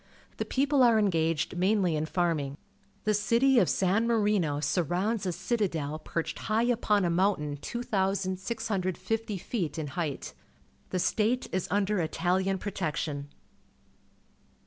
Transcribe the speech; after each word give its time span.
The 0.37 0.45
people 0.45 0.81
are 0.81 0.97
engaged 0.97 1.55
mainly 1.55 1.95
in 1.95 2.07
farming. 2.07 2.57
The 3.03 3.13
city 3.13 3.59
of 3.59 3.69
San 3.69 4.07
Marino 4.07 4.59
surrounds 4.59 5.27
a 5.27 5.31
citadel 5.31 5.99
perched 5.99 6.39
high 6.49 6.63
upon 6.63 7.05
a 7.05 7.11
mountain 7.11 7.57
2,650 7.57 9.37
feet 9.37 9.77
in 9.77 9.87
height. 9.89 10.33
The 10.89 10.97
state 10.97 11.49
is 11.51 11.67
under 11.69 11.97
Itahan 11.99 12.59
protection. 12.59 13.27